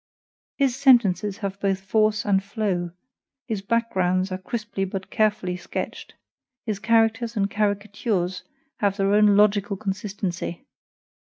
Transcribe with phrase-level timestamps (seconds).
[0.55, 2.89] His sentences have both force and flow;
[3.45, 6.15] his backgrounds are crisply but carefully sketched;
[6.65, 8.41] his characters and caricatures
[8.79, 10.65] have their own logical consistency.